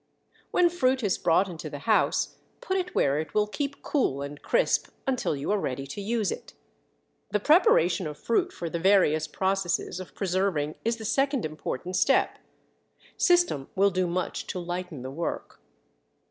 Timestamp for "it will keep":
3.19-3.83